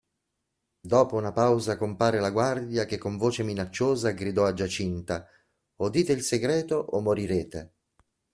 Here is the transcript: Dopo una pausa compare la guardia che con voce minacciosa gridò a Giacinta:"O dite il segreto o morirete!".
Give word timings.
Dopo 0.81 1.13
una 1.15 1.31
pausa 1.31 1.77
compare 1.77 2.19
la 2.19 2.31
guardia 2.31 2.85
che 2.85 2.97
con 2.97 3.17
voce 3.17 3.43
minacciosa 3.43 4.09
gridò 4.13 4.45
a 4.45 4.53
Giacinta:"O 4.53 5.89
dite 5.91 6.11
il 6.11 6.23
segreto 6.23 6.73
o 6.77 6.99
morirete!". 7.01 7.73